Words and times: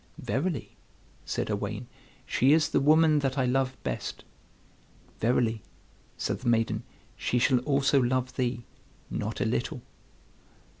"Verily," 0.17 0.71
said 1.27 1.51
Owain, 1.51 1.85
"she 2.25 2.53
is 2.53 2.69
the 2.69 2.79
woman 2.79 3.19
that 3.19 3.37
I 3.37 3.45
love 3.45 3.77
best." 3.83 4.23
"Verily," 5.19 5.61
said 6.17 6.39
the 6.39 6.49
maiden, 6.49 6.81
"she 7.15 7.37
shall 7.37 7.59
also 7.59 8.01
love 8.01 8.35
thee, 8.35 8.63
not 9.11 9.39
a 9.41 9.45
little." 9.45 9.83